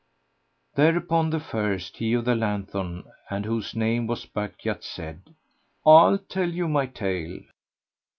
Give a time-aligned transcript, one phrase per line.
[0.73, 5.35] Thereupon the first, he of the lanthorn and whose name was Bukhayt, said,
[5.85, 7.41] "I'll tell you my tale."